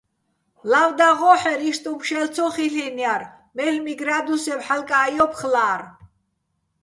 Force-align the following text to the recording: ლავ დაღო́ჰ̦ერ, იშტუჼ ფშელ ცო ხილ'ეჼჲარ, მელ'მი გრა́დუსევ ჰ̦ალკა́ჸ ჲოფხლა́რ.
ლავ 0.71 0.89
დაღო́ჰ̦ერ, 0.99 1.59
იშტუჼ 1.69 1.91
ფშელ 1.99 2.27
ცო 2.35 2.45
ხილ'ეჼჲარ, 2.53 3.21
მელ'მი 3.55 3.93
გრა́დუსევ 3.99 4.59
ჰ̦ალკა́ჸ 4.67 5.09
ჲოფხლა́რ. 5.15 5.81